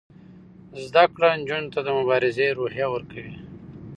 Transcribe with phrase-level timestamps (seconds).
[0.87, 3.35] زده کړه نجونو ته د مبارزې روحیه ورکوي.